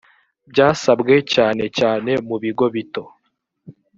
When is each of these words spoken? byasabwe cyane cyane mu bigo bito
byasabwe 0.51 1.13
cyane 1.33 1.63
cyane 1.77 2.11
mu 2.27 2.35
bigo 2.43 2.65
bito 2.75 3.03